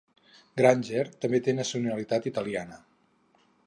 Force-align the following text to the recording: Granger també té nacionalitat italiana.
Granger 0.61 1.03
també 1.25 1.43
té 1.49 1.57
nacionalitat 1.59 2.29
italiana. 2.35 2.85